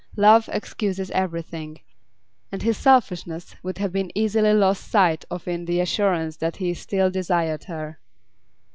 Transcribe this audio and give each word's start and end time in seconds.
Love 0.17 0.49
excuses 0.51 1.11
everything, 1.11 1.79
and 2.51 2.63
his 2.63 2.75
selfishness 2.75 3.55
would 3.61 3.77
have 3.77 3.93
been 3.93 4.11
easily 4.15 4.51
lost 4.51 4.87
sight 4.89 5.25
of 5.29 5.47
in 5.47 5.65
the 5.65 5.79
assurance 5.79 6.37
that 6.37 6.55
he 6.55 6.73
still 6.73 7.11
desired 7.11 7.65
her. 7.65 7.99